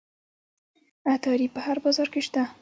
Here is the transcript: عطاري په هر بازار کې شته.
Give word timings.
عطاري 1.13 1.47
په 1.53 1.59
هر 1.65 1.77
بازار 1.83 2.07
کې 2.13 2.21
شته. 2.27 2.43